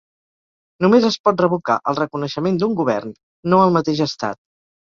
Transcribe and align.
Només 0.85 1.05
es 1.09 1.17
pot 1.27 1.43
revocar 1.43 1.77
el 1.93 1.99
reconeixement 2.01 2.57
d'un 2.65 2.75
govern, 2.83 3.15
no 3.53 3.61
el 3.67 3.77
mateix 3.79 4.03
estat. 4.11 4.43